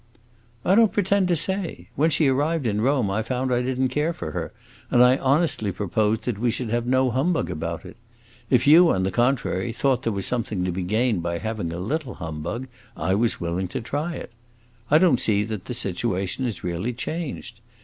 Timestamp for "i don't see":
14.89-15.43